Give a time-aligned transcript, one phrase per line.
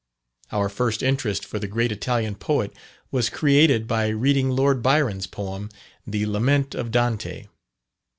[0.51, 2.75] Our first interest for the great Italian poet
[3.11, 5.69] was created by reading Lord Byron's poem,
[6.07, 7.45] "The Lament of Dante."